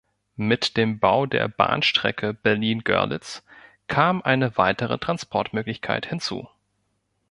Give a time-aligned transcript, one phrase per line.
[0.37, 3.45] Mit dem Bau der Bahnstrecke Berlin–Görlitz
[3.87, 6.49] kam eine weitere Transportmöglichkeit hinzu.